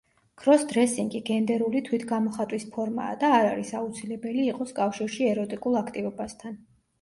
ქროს-დრესინგი 0.43 1.19
გენდერული 1.27 1.81
თვითგამოხატვის 1.89 2.65
ფორმაა 2.77 3.19
და 3.25 3.29
არ 3.35 3.51
არის 3.51 3.75
აუცილებელი 3.83 4.47
იყოს 4.47 4.75
კავშირში 4.81 5.29
ეროტიკულ 5.35 5.79
აქტივობასთან. 5.85 6.59